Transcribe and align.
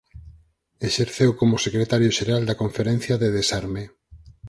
Exerceu 0.87 1.29
como 1.39 1.63
Secretario 1.65 2.15
Xeral 2.17 2.43
da 2.45 2.59
Conferencia 2.61 3.15
de 3.21 3.29
Desarme. 3.37 3.83